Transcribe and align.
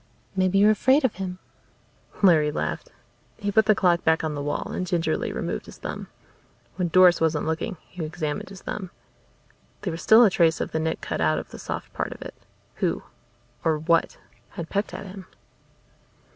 "Maybe 0.35 0.57
you're 0.57 0.71
afraid 0.71 1.05
of 1.05 1.17
him." 1.17 1.37
Larry 2.23 2.49
laughed. 2.51 2.91
He 3.37 3.51
put 3.51 3.67
the 3.67 3.75
clock 3.75 4.03
back 4.03 4.23
on 4.23 4.33
the 4.33 4.41
wall 4.41 4.71
and 4.71 4.87
gingerly 4.87 5.31
removed 5.31 5.67
his 5.67 5.77
thumb. 5.77 6.07
When 6.75 6.87
Doris 6.87 7.21
wasn't 7.21 7.45
looking 7.45 7.77
he 7.87 8.03
examined 8.03 8.49
his 8.49 8.63
thumb. 8.63 8.89
There 9.83 9.91
was 9.91 10.01
still 10.01 10.25
a 10.25 10.31
trace 10.31 10.59
of 10.59 10.71
the 10.71 10.79
nick 10.79 11.01
cut 11.01 11.21
out 11.21 11.37
of 11.37 11.49
the 11.51 11.59
soft 11.59 11.93
part 11.93 12.13
of 12.13 12.21
it. 12.23 12.33
Who 12.77 13.03
or 13.63 13.77
what 13.77 14.17
had 14.49 14.69
pecked 14.69 14.91
at 14.91 15.05
him? 15.05 15.27